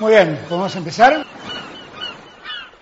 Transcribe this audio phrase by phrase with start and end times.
[0.00, 1.26] Muy bien, ¿podemos empezar?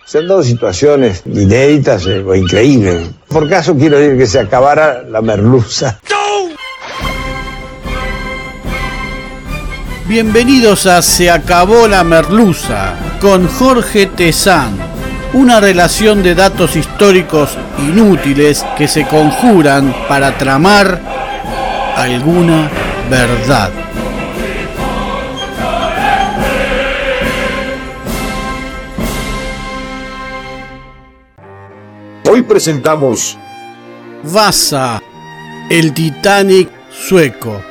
[0.05, 3.09] Se han dado situaciones inéditas eh, o increíbles.
[3.27, 5.99] Por caso quiero decir que se acabara la merluza.
[10.07, 14.77] Bienvenidos a Se acabó la merluza con Jorge Tezán.
[15.33, 21.01] Una relación de datos históricos inútiles que se conjuran para tramar
[21.97, 22.71] alguna
[23.09, 23.88] verdad.
[32.43, 33.37] Presentamos
[34.23, 35.01] Vasa,
[35.69, 37.61] el Titanic sueco.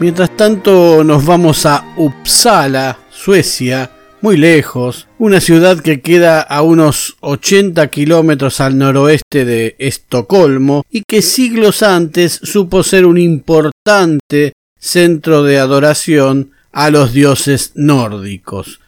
[0.00, 7.16] Mientras tanto nos vamos a Uppsala, Suecia, muy lejos, una ciudad que queda a unos
[7.20, 15.42] 80 kilómetros al noroeste de Estocolmo y que siglos antes supo ser un importante centro
[15.42, 18.80] de adoración a los dioses nórdicos.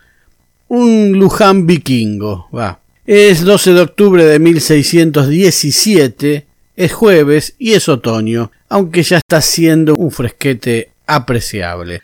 [0.68, 2.80] Un Luján vikingo, va.
[3.06, 9.94] Es 12 de octubre de 1617, es jueves y es otoño, aunque ya está siendo
[9.94, 12.02] un fresquete apreciable.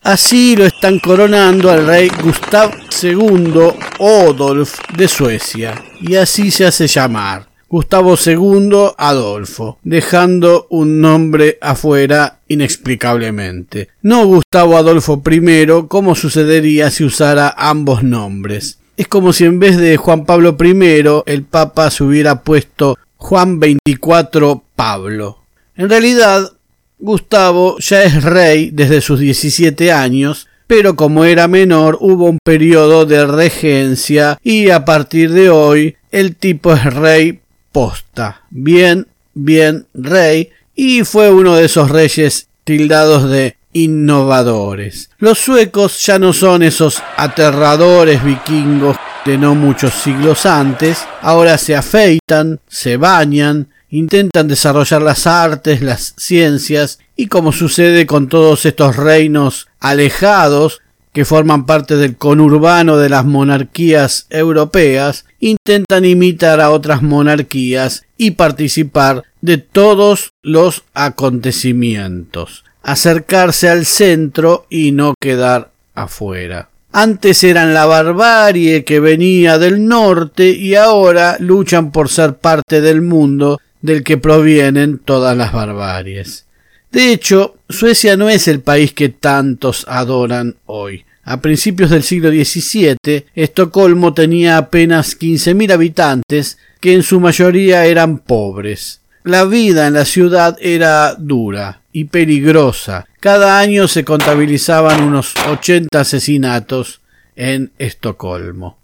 [0.00, 3.52] Así lo están coronando al rey Gustav II
[3.98, 7.50] Odolf de Suecia, y así se hace llamar.
[7.68, 13.90] Gustavo II Adolfo, dejando un nombre afuera inexplicablemente.
[14.00, 18.79] No Gustavo Adolfo I, como sucedería si usara ambos nombres.
[19.00, 23.58] Es como si en vez de Juan Pablo I el Papa se hubiera puesto Juan
[23.58, 25.38] XXIV Pablo.
[25.74, 26.52] En realidad,
[26.98, 33.06] Gustavo ya es rey desde sus 17 años, pero como era menor hubo un periodo
[33.06, 37.40] de regencia y a partir de hoy el tipo es rey
[37.72, 38.42] posta.
[38.50, 45.10] Bien, bien rey y fue uno de esos reyes tildados de innovadores.
[45.18, 51.76] Los suecos ya no son esos aterradores vikingos de no muchos siglos antes, ahora se
[51.76, 58.96] afeitan, se bañan, intentan desarrollar las artes, las ciencias, y como sucede con todos estos
[58.96, 60.80] reinos alejados
[61.12, 68.32] que forman parte del conurbano de las monarquías europeas, intentan imitar a otras monarquías y
[68.32, 76.68] participar de todos los acontecimientos acercarse al centro y no quedar afuera.
[76.92, 83.00] Antes eran la barbarie que venía del norte y ahora luchan por ser parte del
[83.00, 86.46] mundo del que provienen todas las barbaries.
[86.90, 91.04] De hecho, Suecia no es el país que tantos adoran hoy.
[91.22, 98.18] A principios del siglo XVII, Estocolmo tenía apenas 15.000 habitantes, que en su mayoría eran
[98.18, 99.00] pobres.
[99.22, 103.06] La vida en la ciudad era dura, y peligrosa.
[103.20, 107.00] Cada año se contabilizaban unos 80 asesinatos
[107.36, 108.80] en Estocolmo.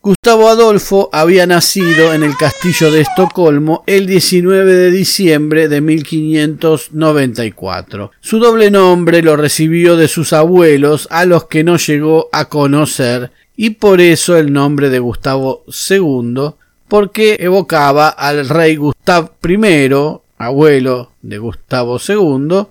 [0.00, 8.12] Gustavo Adolfo había nacido en el castillo de Estocolmo el 19 de diciembre de 1594.
[8.20, 13.32] Su doble nombre lo recibió de sus abuelos a los que no llegó a conocer
[13.56, 16.52] y por eso el nombre de Gustavo II
[16.86, 19.88] porque evocaba al rey Gustav I,
[20.38, 22.66] abuelo de Gustavo II,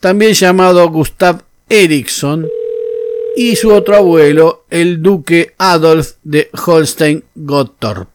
[0.00, 2.48] también llamado Gustav Eriksson,
[3.36, 8.08] y su otro abuelo, el duque Adolf de Holstein-Gottorp.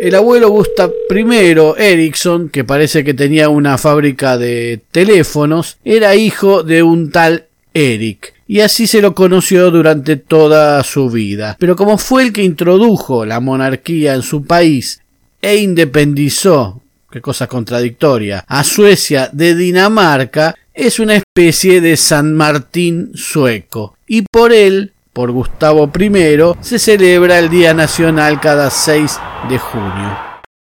[0.00, 6.62] El abuelo Gustav I Eriksson, que parece que tenía una fábrica de teléfonos, era hijo
[6.62, 11.56] de un tal Eric, y así se lo conoció durante toda su vida.
[11.58, 15.00] Pero como fue el que introdujo la monarquía en su país
[15.40, 16.83] e independizó
[17.14, 24.22] qué cosa contradictoria, a Suecia de Dinamarca, es una especie de San Martín sueco, y
[24.22, 30.18] por él, por Gustavo I, se celebra el Día Nacional cada 6 de junio.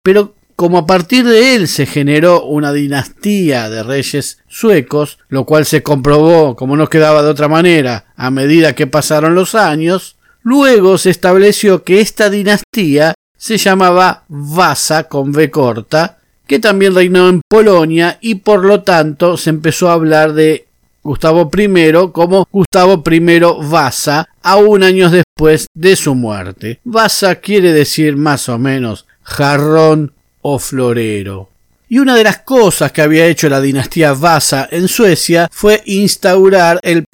[0.02, 5.64] Pero como a partir de él se generó una dinastía de reyes suecos, lo cual
[5.64, 10.98] se comprobó, como no quedaba de otra manera, a medida que pasaron los años, luego
[10.98, 17.40] se estableció que esta dinastía se llamaba Vasa con V corta, que también reinó en
[17.48, 20.66] Polonia y por lo tanto se empezó a hablar de
[21.02, 26.80] Gustavo I como Gustavo I Vasa, aún años después de su muerte.
[26.84, 31.50] Vasa quiere decir más o menos jarrón o florero.
[31.88, 36.80] Y una de las cosas que había hecho la dinastía Vasa en Suecia fue instaurar
[36.82, 37.04] el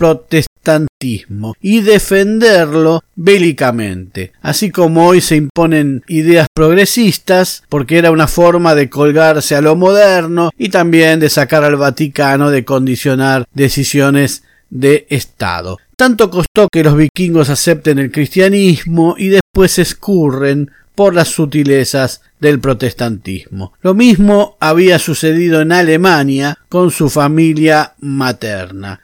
[1.61, 4.33] y defenderlo bélicamente.
[4.43, 9.77] Así como hoy se imponen ideas progresistas, porque era una forma de colgarse a lo
[9.77, 15.79] moderno y también de sacar al Vaticano de condicionar decisiones de Estado.
[15.97, 22.61] Tanto costó que los vikingos acepten el cristianismo y después escurren por las sutilezas del
[22.61, 23.73] protestantismo.
[23.81, 29.01] Lo mismo había sucedido en Alemania con su familia materna.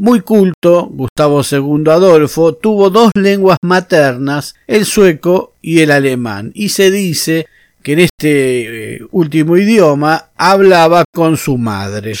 [0.00, 6.70] Muy culto, Gustavo II Adolfo tuvo dos lenguas maternas, el sueco y el alemán, y
[6.70, 7.44] se dice
[7.82, 12.14] que en este eh, último idioma hablaba con su madre.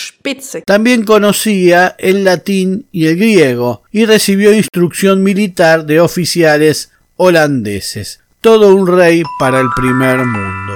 [0.66, 8.20] También conocía el latín y el griego y recibió instrucción militar de oficiales holandeses.
[8.42, 10.74] Todo un rey para el primer mundo.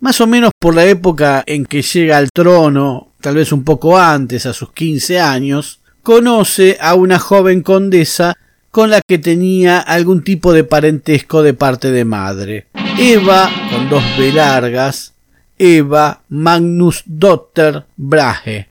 [0.00, 3.98] Más o menos por la época en que llega al trono, tal vez un poco
[3.98, 8.36] antes, a sus 15 años, conoce a una joven condesa
[8.70, 12.68] con la que tenía algún tipo de parentesco de parte de madre.
[12.96, 15.14] Eva, con dos B largas,
[15.58, 18.68] Eva Magnus Dotter Brahe,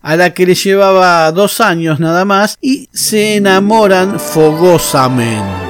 [0.00, 5.60] a la que le llevaba dos años nada más y se enamoran fogosamente.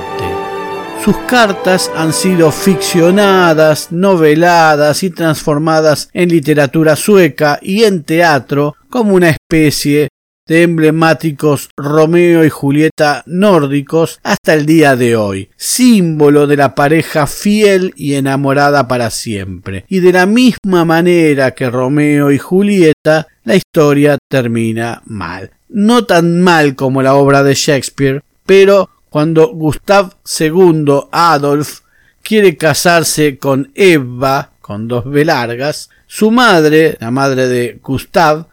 [1.04, 9.16] Sus cartas han sido ficcionadas, noveladas y transformadas en literatura sueca y en teatro como
[9.16, 10.09] una especie
[10.50, 17.28] de emblemáticos Romeo y Julieta nórdicos hasta el día de hoy, símbolo de la pareja
[17.28, 19.84] fiel y enamorada para siempre.
[19.88, 25.52] Y de la misma manera que Romeo y Julieta, la historia termina mal.
[25.68, 31.82] No tan mal como la obra de Shakespeare, pero cuando Gustav II Adolf
[32.24, 38.48] quiere casarse con Eva, con dos B largas, su madre, la madre de Gustav,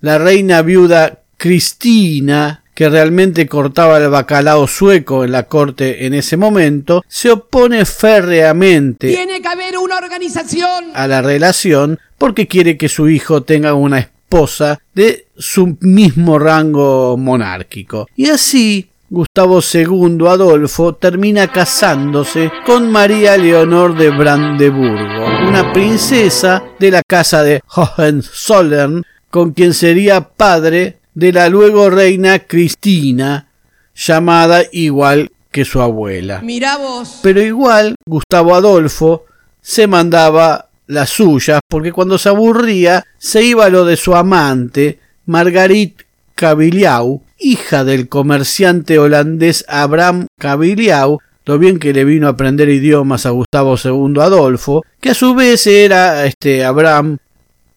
[0.00, 6.36] la reina viuda Cristina, que realmente cortaba el bacalao sueco en la corte en ese
[6.36, 12.90] momento, se opone férreamente Tiene que haber una organización a la relación porque quiere que
[12.90, 18.06] su hijo tenga una esposa de su mismo rango monárquico.
[18.16, 26.90] Y así Gustavo II Adolfo termina casándose con María Leonor de Brandeburgo, una princesa de
[26.90, 33.46] la casa de Hohenzollern, con quien sería padre de la luego reina Cristina,
[33.94, 36.42] llamada igual que su abuela.
[36.78, 37.20] Vos.
[37.22, 39.26] Pero igual Gustavo Adolfo
[39.60, 44.98] se mandaba las suyas, porque cuando se aburría se iba a lo de su amante,
[45.26, 52.70] Margarit Caviliau, hija del comerciante holandés Abraham Caviliau, lo bien que le vino a aprender
[52.70, 57.18] idiomas a Gustavo II Adolfo, que a su vez era este Abraham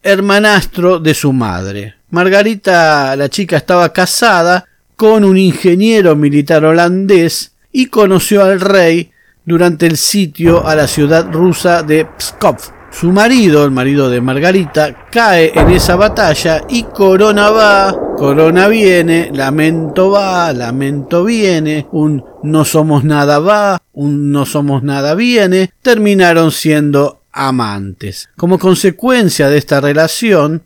[0.01, 1.96] hermanastro de su madre.
[2.13, 4.65] Margarita, la chica, estaba casada
[4.95, 9.10] con un ingeniero militar holandés y conoció al rey
[9.44, 12.57] durante el sitio a la ciudad rusa de Pskov.
[12.92, 19.31] Su marido, el marido de Margarita, cae en esa batalla y corona va, corona viene,
[19.33, 26.51] lamento va, lamento viene, un no somos nada va, un no somos nada viene, terminaron
[26.51, 28.30] siendo amantes.
[28.38, 30.62] Como consecuencia de esta relación,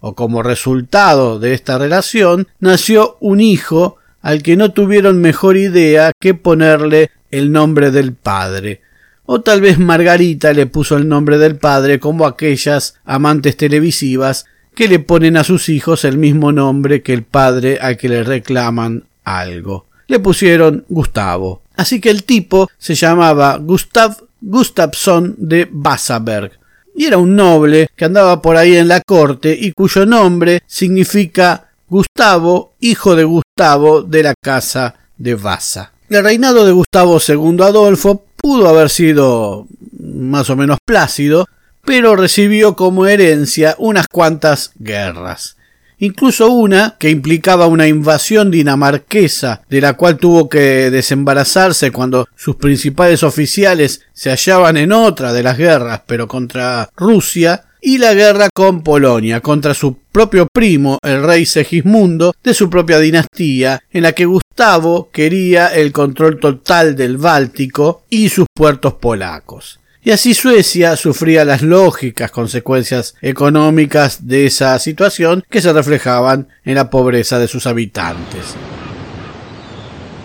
[0.00, 6.12] o como resultado de esta relación, nació un hijo al que no tuvieron mejor idea
[6.18, 8.82] que ponerle el nombre del padre.
[9.26, 14.88] O tal vez Margarita le puso el nombre del padre como aquellas amantes televisivas que
[14.88, 19.04] le ponen a sus hijos el mismo nombre que el padre al que le reclaman
[19.24, 19.86] algo.
[20.06, 21.62] Le pusieron Gustavo.
[21.76, 26.52] Así que el tipo se llamaba Gustav Gustafsson de Basaberg,
[26.98, 31.68] y era un noble que andaba por ahí en la corte y cuyo nombre significa
[31.88, 35.92] Gustavo, hijo de Gustavo de la casa de Vasa.
[36.10, 41.46] El reinado de Gustavo II Adolfo pudo haber sido más o menos plácido,
[41.84, 45.56] pero recibió como herencia unas cuantas guerras
[45.98, 52.56] incluso una que implicaba una invasión dinamarquesa, de la cual tuvo que desembarazarse cuando sus
[52.56, 58.48] principales oficiales se hallaban en otra de las guerras, pero contra Rusia, y la guerra
[58.52, 64.12] con Polonia, contra su propio primo, el rey Segismundo, de su propia dinastía, en la
[64.12, 69.78] que Gustavo quería el control total del Báltico y sus puertos polacos.
[70.08, 76.76] Y así Suecia sufría las lógicas consecuencias económicas de esa situación que se reflejaban en
[76.76, 78.54] la pobreza de sus habitantes.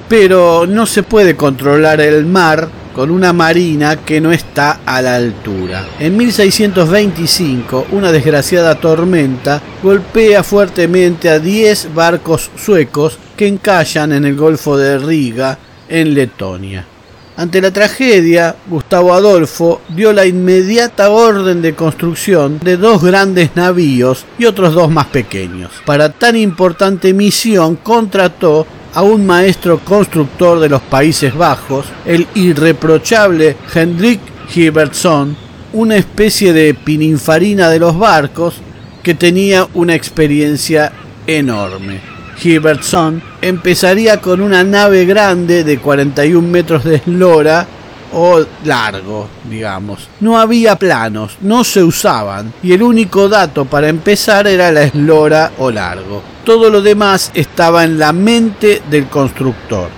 [0.07, 5.17] Pero no se puede controlar el mar con una marina que no está a la
[5.17, 5.85] altura.
[5.99, 14.37] En 1625, una desgraciada tormenta golpea fuertemente a 10 barcos suecos que encallan en el
[14.37, 15.57] Golfo de Riga,
[15.89, 16.92] en Letonia.
[17.35, 24.25] Ante la tragedia, Gustavo Adolfo dio la inmediata orden de construcción de dos grandes navíos
[24.37, 25.71] y otros dos más pequeños.
[25.83, 33.57] Para tan importante misión contrató a un maestro constructor de los Países Bajos, el irreprochable
[33.73, 34.19] Hendrik
[34.53, 35.35] Hibertson,
[35.73, 38.55] una especie de pininfarina de los barcos
[39.01, 40.91] que tenía una experiencia
[41.25, 42.12] enorme.
[42.41, 47.67] Hibertson empezaría con una nave grande de 41 metros de eslora
[48.13, 50.07] o largo, digamos.
[50.19, 55.51] No había planos, no se usaban, y el único dato para empezar era la eslora
[55.57, 56.21] o largo.
[56.43, 59.89] Todo lo demás estaba en la mente del constructor.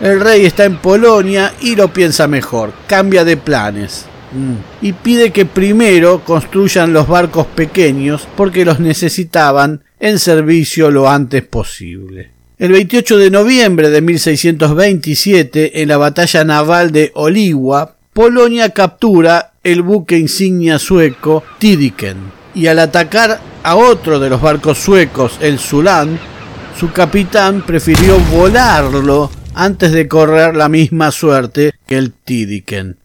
[0.00, 4.06] El rey está en Polonia y lo piensa mejor, cambia de planes.
[4.82, 11.42] Y pide que primero construyan los barcos pequeños porque los necesitaban en servicio lo antes
[11.42, 12.30] posible.
[12.58, 19.82] El 28 de noviembre de 1627, en la batalla naval de Oliwa, Polonia captura el
[19.82, 26.18] buque insignia sueco Tidiken y al atacar a otro de los barcos suecos, el Sulan,
[26.78, 32.96] su capitán prefirió volarlo antes de correr la misma suerte que el Tidiken.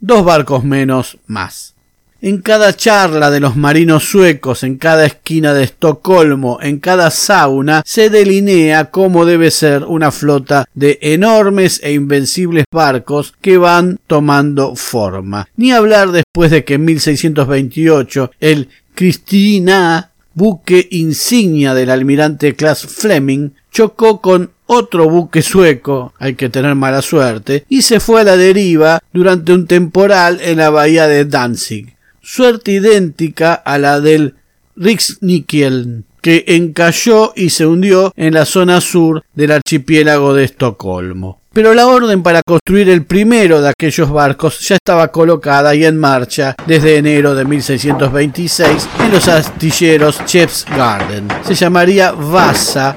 [0.00, 1.74] Dos barcos menos más.
[2.20, 7.82] En cada charla de los marinos suecos, en cada esquina de Estocolmo, en cada sauna,
[7.84, 14.76] se delinea cómo debe ser una flota de enormes e invencibles barcos que van tomando
[14.76, 15.48] forma.
[15.56, 23.50] Ni hablar después de que en 1628 el Christina, buque insignia del almirante Klaas Fleming,
[23.72, 28.36] chocó con otro buque sueco, hay que tener mala suerte, y se fue a la
[28.36, 31.98] deriva durante un temporal en la bahía de Danzig
[32.28, 34.34] suerte idéntica a la del
[34.76, 41.40] Riksnikiel, que encalló y se hundió en la zona sur del archipiélago de Estocolmo.
[41.58, 45.98] Pero la orden para construir el primero de aquellos barcos ya estaba colocada y en
[45.98, 51.26] marcha desde enero de 1626 en los astilleros Chef's Garden.
[51.42, 52.94] Se llamaría Vasa,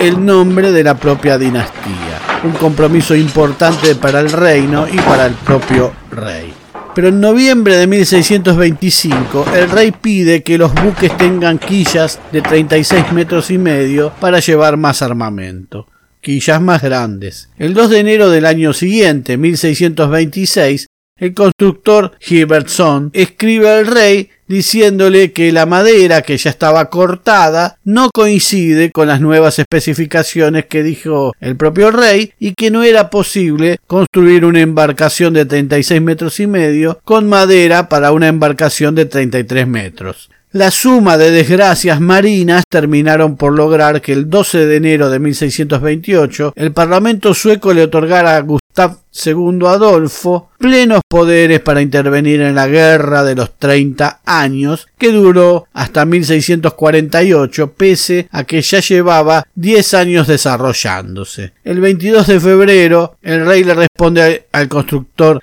[0.00, 2.40] el nombre de la propia dinastía.
[2.42, 6.52] Un compromiso importante para el reino y para el propio rey.
[6.96, 13.12] Pero en noviembre de 1625 el rey pide que los buques tengan quillas de 36
[13.12, 15.86] metros y medio para llevar más armamento,
[16.22, 17.50] quillas más grandes.
[17.58, 20.86] El 2 de enero del año siguiente, 1626,
[21.18, 28.10] el constructor Hibertson escribe al rey diciéndole que la madera que ya estaba cortada no
[28.12, 33.78] coincide con las nuevas especificaciones que dijo el propio rey y que no era posible
[33.86, 39.66] construir una embarcación de 36 metros y medio con madera para una embarcación de 33
[39.66, 40.28] metros.
[40.54, 46.52] La suma de desgracias marinas terminaron por lograr que el 12 de enero de 1628
[46.54, 52.66] el Parlamento sueco le otorgara a Gustav II Adolfo plenos poderes para intervenir en la
[52.66, 59.94] Guerra de los 30 años, que duró hasta 1648, pese a que ya llevaba 10
[59.94, 61.54] años desarrollándose.
[61.64, 65.40] El 22 de febrero, el rey le responde al constructor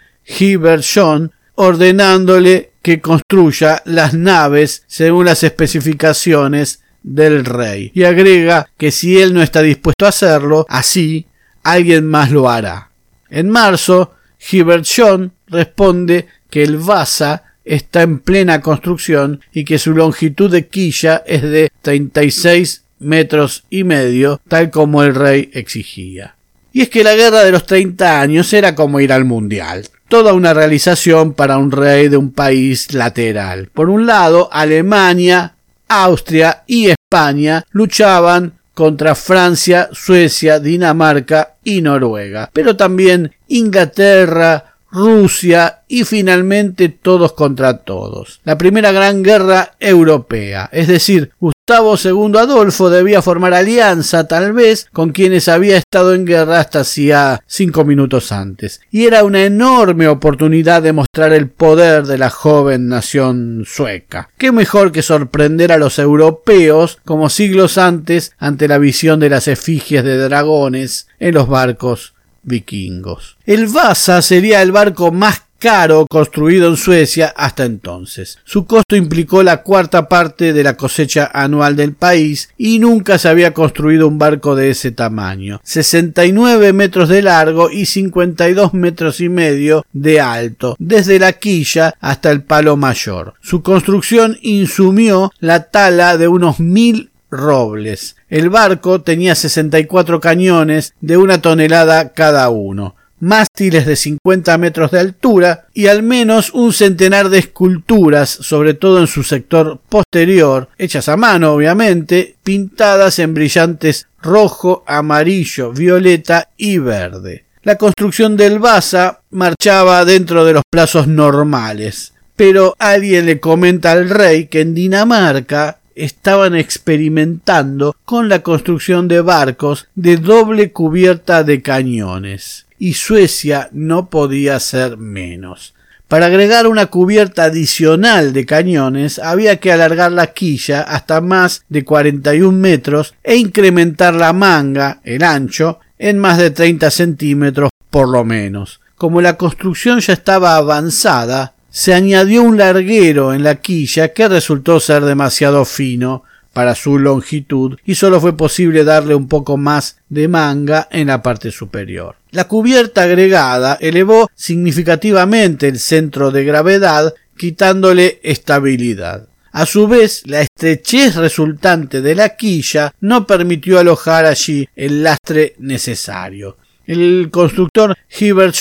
[1.62, 7.92] ordenándole que construya las naves según las especificaciones del rey.
[7.94, 11.25] Y agrega que si él no está dispuesto a hacerlo, así
[11.63, 12.92] alguien más lo hará.
[13.30, 19.92] En marzo, Hubert John responde que el Vasa está en plena construcción y que su
[19.92, 26.36] longitud de quilla es de 36 metros y medio, tal como el rey exigía.
[26.72, 30.34] Y es que la guerra de los 30 años era como ir al mundial toda
[30.34, 33.70] una realización para un rey de un país lateral.
[33.74, 35.56] Por un lado, Alemania,
[35.88, 46.04] Austria y España luchaban contra Francia, Suecia, Dinamarca y Noruega, pero también Inglaterra, Rusia y
[46.04, 48.42] finalmente todos contra todos.
[48.44, 51.32] La primera gran guerra europea, es decir,
[51.69, 56.79] Gustavo II Adolfo debía formar alianza tal vez con quienes había estado en guerra hasta
[56.79, 58.81] hacía cinco minutos antes.
[58.89, 64.31] Y era una enorme oportunidad de mostrar el poder de la joven nación sueca.
[64.39, 69.47] ¿Qué mejor que sorprender a los europeos como siglos antes ante la visión de las
[69.47, 73.38] efigies de dragones en los barcos vikingos.
[73.45, 78.39] El Vasa sería el barco más caro construido en Suecia hasta entonces.
[78.46, 83.30] Su costo implicó la cuarta parte de la cosecha anual del país y nunca se
[83.30, 85.60] había construido un barco de ese tamaño.
[85.63, 92.32] 69 metros de largo y 52 metros y medio de alto, desde la quilla hasta
[92.32, 93.34] el palo mayor.
[93.42, 98.16] Su construcción insumió la tala de unos mil robles.
[98.30, 102.96] El barco tenía 64 cañones de una tonelada cada uno.
[103.19, 108.99] Mástiles de 50 metros de altura y al menos un centenar de esculturas, sobre todo
[108.99, 116.77] en su sector posterior, hechas a mano obviamente, pintadas en brillantes rojo, amarillo, violeta y
[116.77, 117.45] verde.
[117.63, 124.09] La construcción del Baza marchaba dentro de los plazos normales, pero alguien le comenta al
[124.09, 131.61] rey que en Dinamarca estaban experimentando con la construcción de barcos de doble cubierta de
[131.61, 135.75] cañones y Suecia no podía ser menos.
[136.07, 141.86] Para agregar una cubierta adicional de cañones había que alargar la quilla hasta más de
[141.86, 148.25] 41 metros e incrementar la manga, el ancho, en más de 30 centímetros por lo
[148.25, 148.79] menos.
[148.95, 154.79] Como la construcción ya estaba avanzada, se añadió un larguero en la quilla que resultó
[154.79, 160.27] ser demasiado fino para su longitud y solo fue posible darle un poco más de
[160.27, 162.15] manga en la parte superior.
[162.32, 169.27] La cubierta agregada elevó significativamente el centro de gravedad quitándole estabilidad.
[169.51, 175.56] A su vez, la estrechez resultante de la quilla no permitió alojar allí el lastre
[175.58, 176.58] necesario.
[176.86, 178.56] El constructor Hibbert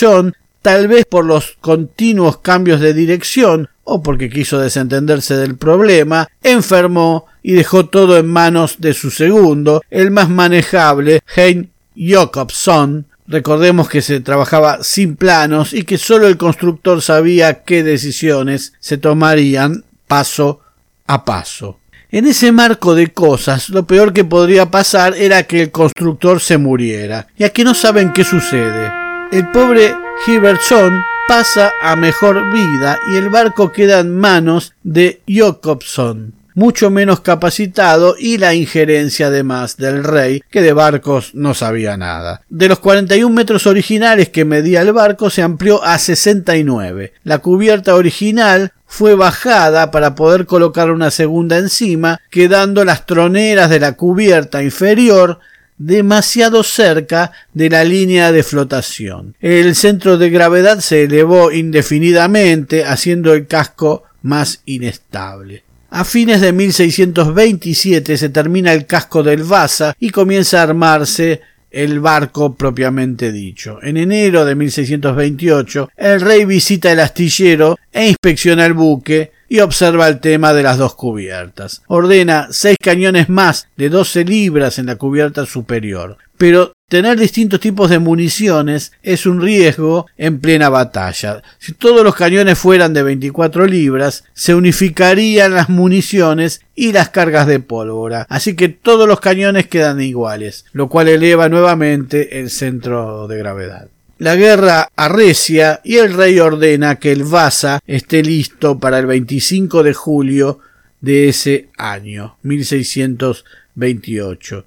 [0.62, 7.26] tal vez por los continuos cambios de dirección o porque quiso desentenderse del problema, enfermó
[7.49, 13.07] y dejó todo en manos de su segundo, el más manejable, Hein Jacobson.
[13.26, 18.99] Recordemos que se trabajaba sin planos y que solo el constructor sabía qué decisiones se
[18.99, 20.61] tomarían paso
[21.07, 21.78] a paso.
[22.11, 26.59] En ese marco de cosas, lo peor que podría pasar era que el constructor se
[26.59, 27.28] muriera.
[27.38, 28.93] Y aquí no saben qué sucede.
[29.33, 29.95] El pobre
[30.26, 37.20] Hibertson pasa a mejor vida y el barco queda en manos de Jacobson mucho menos
[37.20, 42.42] capacitado y la injerencia además del rey, que de barcos no sabía nada.
[42.48, 47.12] De los 41 metros originales que medía el barco se amplió a 69.
[47.22, 53.78] La cubierta original fue bajada para poder colocar una segunda encima, quedando las troneras de
[53.78, 55.38] la cubierta inferior
[55.76, 59.36] demasiado cerca de la línea de flotación.
[59.40, 65.68] El centro de gravedad se elevó indefinidamente, haciendo el casco más inestable.
[65.90, 72.00] A fines de 1627 se termina el casco del Vasa y comienza a armarse el
[72.00, 73.78] barco propiamente dicho.
[73.82, 80.08] En enero de 1628, el rey visita el astillero e inspecciona el buque y observa
[80.08, 81.82] el tema de las dos cubiertas.
[81.86, 86.18] Ordena seis cañones más de 12 libras en la cubierta superior.
[86.36, 91.42] Pero tener distintos tipos de municiones es un riesgo en plena batalla.
[91.58, 97.46] Si todos los cañones fueran de 24 libras, se unificarían las municiones y las cargas
[97.46, 98.24] de pólvora.
[98.30, 103.88] Así que todos los cañones quedan iguales, lo cual eleva nuevamente el centro de gravedad.
[104.16, 109.84] La guerra arrecia y el rey ordena que el Vasa esté listo para el 25
[109.84, 110.58] de julio
[111.00, 114.64] de ese año, 1628.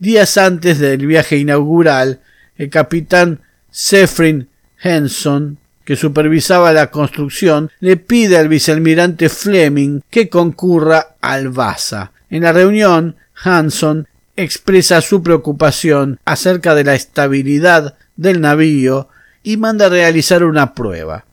[0.00, 2.20] Días antes del viaje inaugural,
[2.56, 4.48] el capitán Sefrin
[4.82, 12.12] Henson, que supervisaba la construcción, le pide al vicealmirante Fleming que concurra al Vasa.
[12.30, 19.08] En la reunión, Hanson expresa su preocupación acerca de la estabilidad del navío
[19.42, 21.26] y manda realizar una prueba.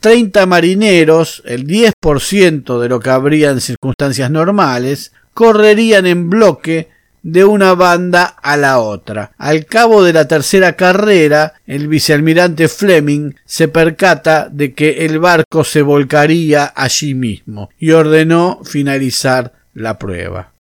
[0.00, 6.93] Treinta marineros, el 10% de lo que habría en circunstancias normales, correrían en bloque
[7.24, 9.32] de una banda a la otra.
[9.38, 15.64] Al cabo de la tercera carrera, el vicealmirante Fleming se percata de que el barco
[15.64, 20.52] se volcaría allí mismo y ordenó finalizar la prueba.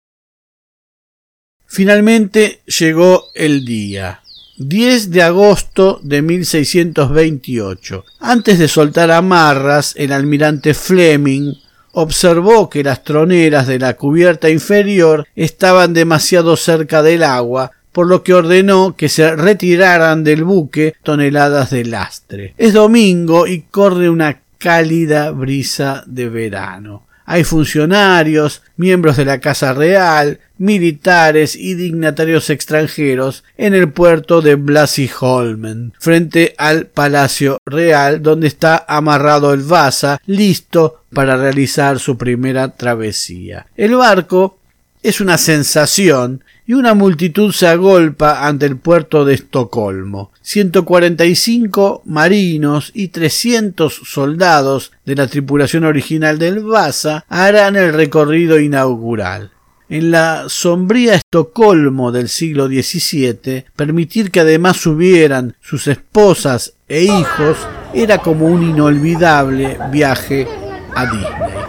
[1.67, 4.21] Finalmente llegó el día.
[4.59, 8.05] 10 de agosto de 1628.
[8.21, 11.55] Antes de soltar amarras, el almirante Fleming
[11.93, 18.23] observó que las troneras de la cubierta inferior estaban demasiado cerca del agua, por lo
[18.23, 22.55] que ordenó que se retiraran del buque toneladas de lastre.
[22.57, 27.07] Es domingo y corre una cálida brisa de verano.
[27.25, 34.55] Hay funcionarios, miembros de la Casa Real, militares y dignatarios extranjeros en el puerto de
[34.55, 42.69] Blasiholmen, frente al Palacio Real, donde está amarrado el Vasa, listo para realizar su primera
[42.77, 43.67] travesía.
[43.77, 44.59] El barco
[45.03, 50.33] es una sensación y una multitud se agolpa ante el puerto de Estocolmo.
[50.41, 59.51] 145 marinos y 300 soldados de la tripulación original del Vasa harán el recorrido inaugural.
[59.91, 67.59] En la sombría Estocolmo del siglo XVII, permitir que además subieran sus esposas e hijos
[67.93, 70.49] era como un inolvidable viaje
[70.95, 71.62] a Disney.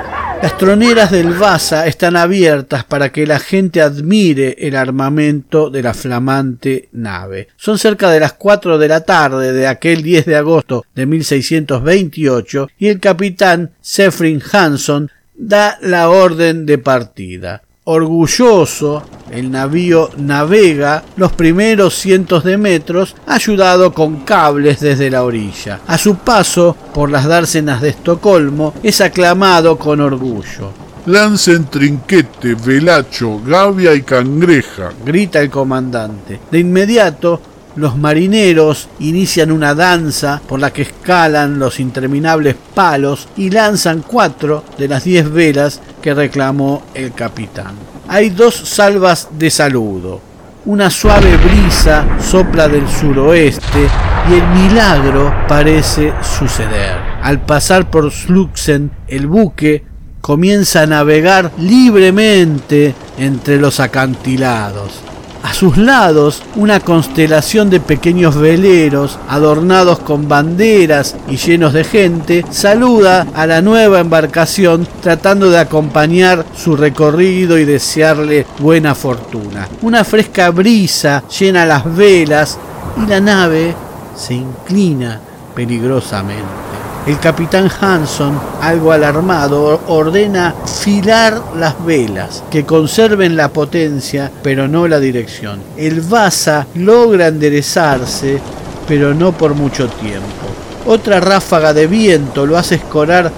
[0.44, 5.94] Las troneras del Vasa están abiertas para que la gente admire el armamento de la
[5.94, 7.48] flamante nave.
[7.56, 12.68] Son cerca de las cuatro de la tarde de aquel 10 de agosto de 1628
[12.78, 17.62] y el capitán Sefrin Hanson da la orden de partida.
[17.86, 25.82] Orgulloso, el navío navega los primeros cientos de metros, ayudado con cables desde la orilla.
[25.86, 30.72] A su paso por las dársenas de Estocolmo, es aclamado con orgullo.
[31.08, 36.40] Lancen trinquete, velacho, gavia y cangreja, grita el comandante.
[36.50, 37.42] De inmediato,
[37.76, 44.64] los marineros inician una danza por la que escalan los interminables palos y lanzan cuatro
[44.78, 47.76] de las diez velas que reclamó el capitán.
[48.10, 50.20] Hay dos salvas de saludo.
[50.66, 53.88] Una suave brisa sopla del suroeste
[54.30, 56.98] y el milagro parece suceder.
[57.22, 59.86] Al pasar por Sluxen, el buque
[60.20, 65.13] comienza a navegar libremente entre los acantilados.
[65.44, 72.46] A sus lados, una constelación de pequeños veleros adornados con banderas y llenos de gente
[72.50, 79.68] saluda a la nueva embarcación tratando de acompañar su recorrido y desearle buena fortuna.
[79.82, 82.58] Una fresca brisa llena las velas
[83.04, 83.76] y la nave
[84.16, 85.20] se inclina
[85.54, 86.73] peligrosamente.
[87.06, 94.88] El capitán Hanson, algo alarmado, ordena filar las velas, que conserven la potencia, pero no
[94.88, 95.60] la dirección.
[95.76, 98.40] El Vasa logra enderezarse,
[98.88, 100.48] pero no por mucho tiempo.
[100.86, 103.30] Otra ráfaga de viento lo hace escorar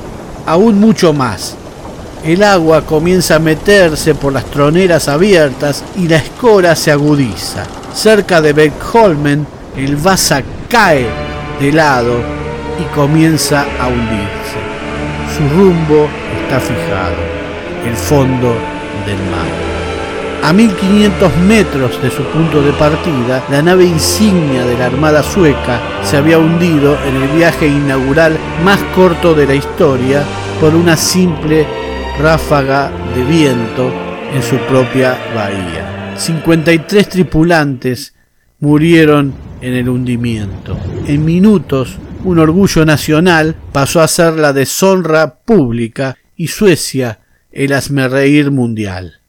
[0.45, 1.55] aún mucho más.
[2.23, 7.63] El agua comienza a meterse por las troneras abiertas y la escora se agudiza.
[7.95, 11.07] Cerca de Beckholmen, el Vasa cae
[11.59, 12.44] de lado
[12.79, 14.59] y comienza a hundirse.
[15.35, 16.07] Su rumbo
[16.41, 17.15] está fijado,
[17.85, 18.55] el fondo
[19.05, 19.65] del mar.
[20.43, 25.81] A 1500 metros de su punto de partida, la nave insignia de la Armada sueca
[26.03, 30.23] se había hundido en el viaje inaugural más corto de la historia
[30.61, 31.65] por una simple
[32.19, 33.91] ráfaga de viento
[34.33, 36.13] en su propia bahía.
[36.15, 38.13] 53 tripulantes
[38.59, 40.77] murieron en el hundimiento.
[41.07, 47.19] En minutos un orgullo nacional pasó a ser la deshonra pública y Suecia
[47.51, 49.19] el asmerreír mundial.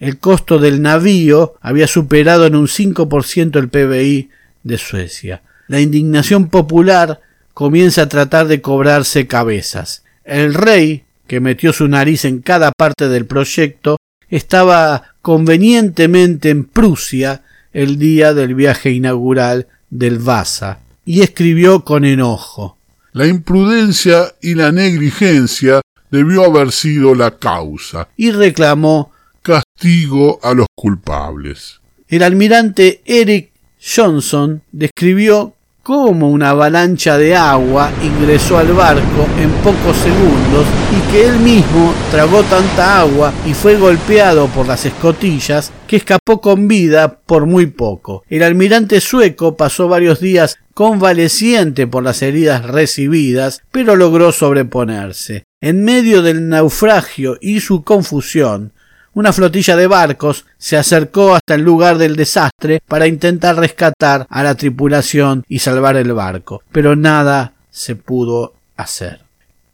[0.00, 4.30] El costo del navío había superado en un 5% el PBI
[4.62, 5.42] de Suecia.
[5.68, 7.20] La indignación popular
[7.54, 10.02] comienza a tratar de cobrarse cabezas.
[10.24, 17.42] El rey, que metió su nariz en cada parte del proyecto, estaba convenientemente en Prusia
[17.72, 22.76] el día del viaje inaugural del Vasa, y escribió con enojo.
[23.12, 28.08] La imprudencia y la negligencia debió haber sido la causa.
[28.16, 29.12] Y reclamó
[29.42, 31.80] castigo a los culpables.
[32.08, 39.96] El almirante Eric Johnson describió cómo una avalancha de agua ingresó al barco en pocos
[39.96, 45.96] segundos y que él mismo tragó tanta agua y fue golpeado por las escotillas que
[45.96, 48.22] escapó con vida por muy poco.
[48.28, 55.44] El almirante sueco pasó varios días convaleciente por las heridas recibidas, pero logró sobreponerse.
[55.60, 58.72] En medio del naufragio y su confusión,
[59.14, 64.42] una flotilla de barcos se acercó hasta el lugar del desastre para intentar rescatar a
[64.42, 69.20] la tripulación y salvar el barco, pero nada se pudo hacer.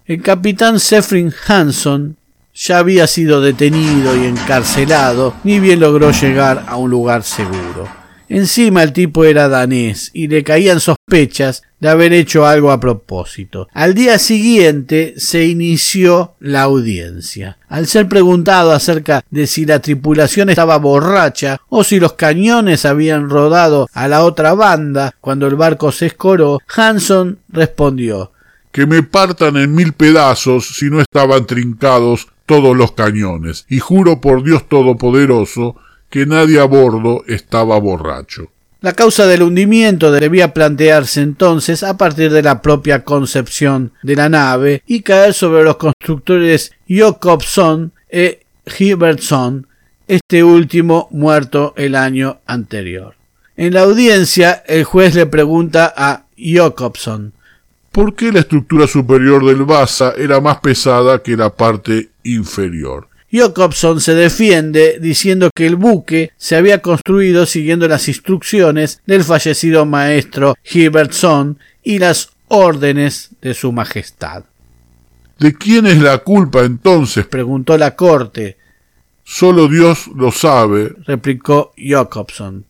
[0.07, 2.17] El capitán Sefrin Hanson
[2.55, 7.98] ya había sido detenido y encarcelado, ni bien logró llegar a un lugar seguro.
[8.29, 13.69] Encima el tipo era danés y le caían sospechas de haber hecho algo a propósito.
[13.73, 17.59] Al día siguiente se inició la audiencia.
[17.69, 23.31] Al ser preguntado acerca de si la tripulación estaba borracha o si los cañones habían
[23.31, 28.33] rodado a la otra banda cuando el barco se escoró, Hanson respondió
[28.73, 34.21] que me partan en mil pedazos si no estaban trincados todos los cañones, y juro
[34.21, 35.77] por Dios Todopoderoso
[36.11, 38.51] que nadie a bordo estaba borracho.
[38.81, 44.29] La causa del hundimiento debía plantearse entonces a partir de la propia concepción de la
[44.29, 48.43] nave y caer sobre los constructores Jacobson e
[48.79, 49.67] Hibertson,
[50.07, 53.17] este último muerto el año anterior.
[53.57, 57.33] En la audiencia, el juez le pregunta a Jacobson
[57.99, 63.09] ¿Por qué la estructura superior del Vasa era más pesada que la parte inferior?
[63.31, 69.85] Jacobson se defiende diciendo que el buque se había construido siguiendo las instrucciones del fallecido
[69.85, 74.45] maestro Hibertson y las órdenes de su majestad.
[75.39, 77.27] ¿De quién es la culpa entonces?
[77.27, 78.57] preguntó la corte.
[79.25, 82.65] Solo Dios lo sabe, replicó Jacobson.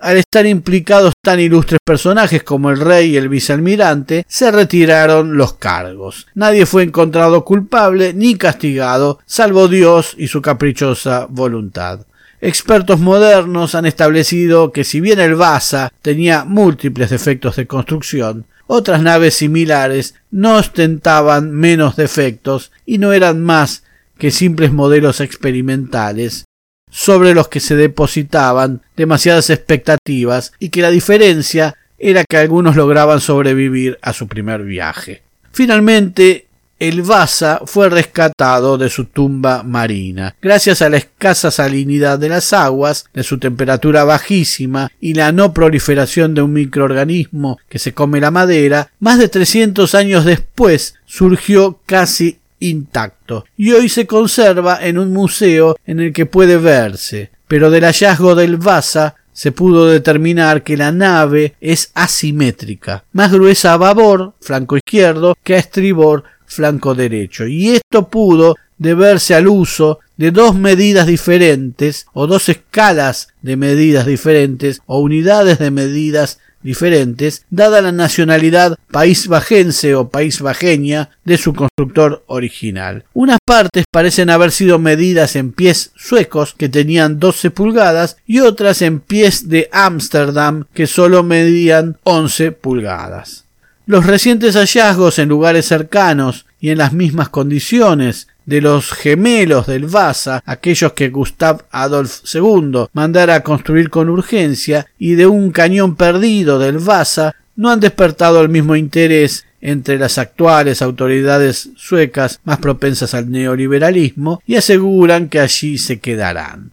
[0.00, 5.54] Al estar implicados tan ilustres personajes como el rey y el vicealmirante, se retiraron los
[5.54, 6.26] cargos.
[6.34, 12.06] Nadie fue encontrado culpable ni castigado, salvo Dios y su caprichosa voluntad.
[12.40, 19.02] Expertos modernos han establecido que si bien el Vasa tenía múltiples defectos de construcción, otras
[19.02, 23.82] naves similares no ostentaban menos defectos y no eran más
[24.16, 26.46] que simples modelos experimentales
[26.90, 33.20] sobre los que se depositaban demasiadas expectativas y que la diferencia era que algunos lograban
[33.20, 35.22] sobrevivir a su primer viaje.
[35.52, 36.46] Finalmente,
[36.80, 40.34] el Vasa fue rescatado de su tumba marina.
[40.40, 45.52] Gracias a la escasa salinidad de las aguas, de su temperatura bajísima y la no
[45.52, 51.80] proliferación de un microorganismo que se come la madera, más de 300 años después surgió
[51.84, 57.30] casi intacto y hoy se conserva en un museo en el que puede verse.
[57.48, 63.72] Pero del hallazgo del Vasa se pudo determinar que la nave es asimétrica, más gruesa
[63.72, 67.46] a babor, flanco izquierdo, que a estribor, flanco derecho.
[67.46, 74.06] Y esto pudo deberse al uso de dos medidas diferentes o dos escalas de medidas
[74.06, 81.38] diferentes o unidades de medidas diferentes, dada la nacionalidad país bajense o país bajeña de
[81.38, 83.04] su constructor original.
[83.12, 88.82] Unas partes parecen haber sido medidas en pies suecos que tenían 12 pulgadas y otras
[88.82, 93.44] en pies de Ámsterdam que solo medían 11 pulgadas.
[93.86, 99.86] Los recientes hallazgos en lugares cercanos y en las mismas condiciones de los gemelos del
[99.86, 105.94] Vasa, aquellos que Gustav Adolf II mandara a construir con urgencia, y de un cañón
[105.94, 112.58] perdido del Vasa, no han despertado el mismo interés entre las actuales autoridades suecas más
[112.58, 116.72] propensas al neoliberalismo y aseguran que allí se quedarán.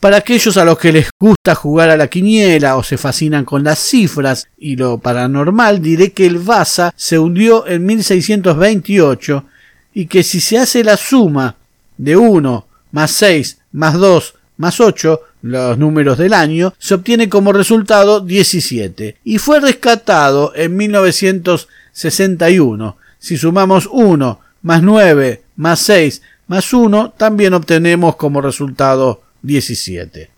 [0.00, 3.64] Para aquellos a los que les gusta jugar a la quiniela o se fascinan con
[3.64, 9.46] las cifras y lo paranormal, diré que el Vasa se hundió en 1628
[9.94, 11.56] y que si se hace la suma
[11.96, 17.52] de 1 más 6 más 2 más 8, los números del año, se obtiene como
[17.52, 22.96] resultado 17 y fue rescatado en 1961.
[23.18, 30.30] Si sumamos 1 más 9 más 6 más 1, también obtenemos como resultado 17.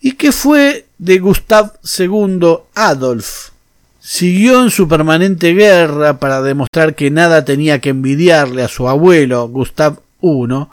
[0.00, 3.50] ¿Y qué fue de Gustav II Adolf?
[4.06, 9.48] Siguió en su permanente guerra para demostrar que nada tenía que envidiarle a su abuelo,
[9.48, 10.03] Gustav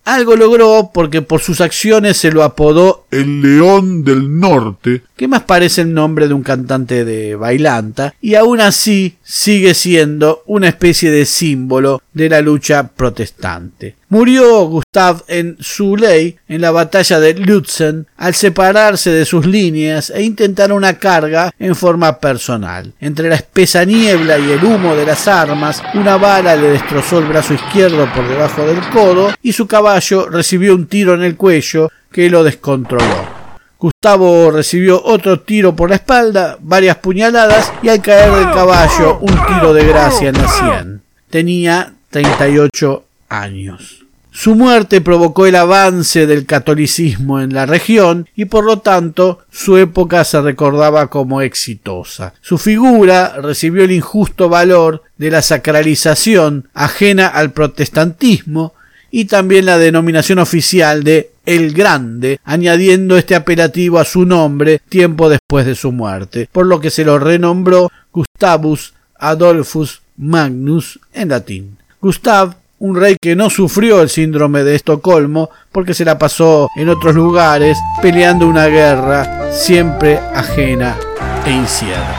[0.05, 5.43] Algo logró porque por sus acciones se lo apodó el León del Norte, que más
[5.43, 11.11] parece el nombre de un cantante de bailanta, y aún así sigue siendo una especie
[11.11, 13.95] de símbolo de la lucha protestante.
[14.11, 20.21] Murió Gustav en Suley en la batalla de Lutzen al separarse de sus líneas e
[20.21, 22.91] intentar una carga en forma personal.
[22.99, 27.25] Entre la espesa niebla y el humo de las armas, una bala le destrozó el
[27.27, 31.89] brazo izquierdo por debajo del codo y su caballo recibió un tiro en el cuello
[32.11, 33.41] que lo descontroló.
[33.79, 39.33] Gustavo recibió otro tiro por la espalda, varias puñaladas y al caer del caballo un
[39.47, 41.01] tiro de gracia en la sien.
[41.29, 44.05] Tenía 38 años.
[44.33, 49.77] Su muerte provocó el avance del catolicismo en la región y por lo tanto su
[49.77, 52.33] época se recordaba como exitosa.
[52.39, 58.73] Su figura recibió el injusto valor de la sacralización ajena al protestantismo
[59.11, 65.29] y también la denominación oficial de el Grande, añadiendo este apelativo a su nombre tiempo
[65.29, 71.77] después de su muerte, por lo que se lo renombró Gustavus Adolphus Magnus en latín.
[71.99, 76.89] Gustav un rey que no sufrió el síndrome de Estocolmo porque se la pasó en
[76.89, 80.97] otros lugares peleando una guerra siempre ajena
[81.45, 82.15] e incierta.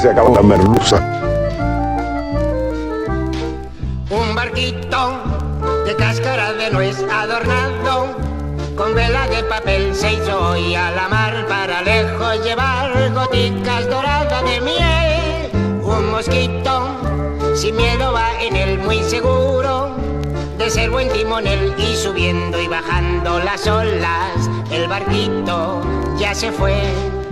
[0.00, 1.13] Se acabó la merluza.
[4.54, 8.06] Barquito de cáscara de nuez adornado
[8.76, 14.44] con vela de papel se hizo hoy a la mar para lejos llevar goticas doradas
[14.44, 15.50] de miel.
[15.82, 16.86] Un mosquito
[17.56, 19.96] sin miedo va en él muy seguro
[20.56, 25.82] de ser buen timonel y subiendo y bajando las olas, el barquito
[26.16, 27.23] ya se fue.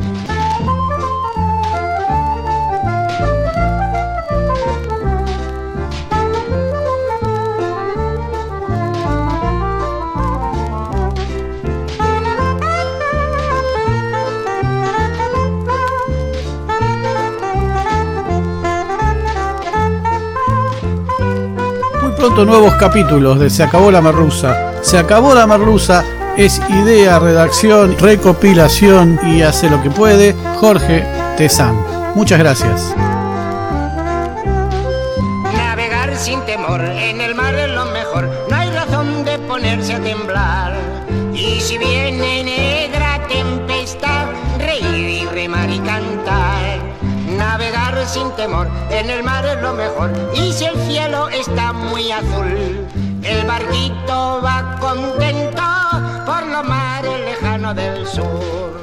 [22.22, 24.80] Pronto nuevos capítulos de Se acabó la merluza.
[24.80, 26.04] Se acabó la merluza
[26.36, 31.04] es idea, redacción, recopilación y hace lo que puede Jorge
[31.36, 31.76] Tezán.
[32.14, 32.94] Muchas gracias.
[48.36, 52.86] Temor en el mar es lo mejor, y si el cielo está muy azul,
[53.22, 55.62] el barquito va contento
[56.24, 58.81] por los mares lejanos del sur.